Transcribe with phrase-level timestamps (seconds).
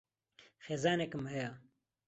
[0.65, 1.25] خێزانێکم ھەیە.